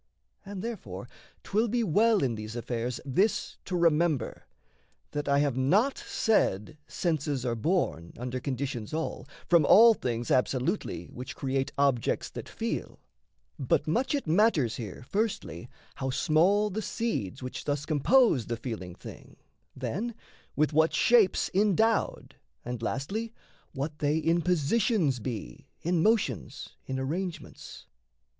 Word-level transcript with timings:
And, 0.43 0.63
therefore, 0.63 1.07
'twill 1.43 1.67
be 1.67 1.83
well 1.83 2.23
in 2.23 2.33
these 2.33 2.55
affairs 2.55 2.99
This 3.05 3.57
to 3.65 3.77
remember: 3.77 4.47
that 5.11 5.29
I 5.29 5.37
have 5.41 5.55
not 5.55 5.95
said 5.95 6.79
Senses 6.87 7.45
are 7.45 7.53
born, 7.53 8.11
under 8.17 8.39
conditions 8.39 8.95
all, 8.95 9.27
From 9.45 9.63
all 9.63 9.93
things 9.93 10.31
absolutely 10.31 11.05
which 11.09 11.35
create 11.35 11.71
Objects 11.77 12.31
that 12.31 12.49
feel; 12.49 12.97
but 13.59 13.85
much 13.85 14.15
it 14.15 14.25
matters 14.25 14.77
here 14.77 15.05
Firstly, 15.07 15.69
how 15.93 16.09
small 16.09 16.71
the 16.71 16.81
seeds 16.81 17.43
which 17.43 17.65
thus 17.65 17.85
compose 17.85 18.47
The 18.47 18.57
feeling 18.57 18.95
thing, 18.95 19.35
then, 19.75 20.15
with 20.55 20.73
what 20.73 20.95
shapes 20.95 21.47
endowed, 21.53 22.37
And 22.65 22.81
lastly 22.81 23.33
what 23.71 23.99
they 23.99 24.17
in 24.17 24.41
positions 24.41 25.19
be, 25.19 25.67
In 25.83 26.01
motions, 26.01 26.69
in 26.87 26.97
arrangements. 26.97 27.85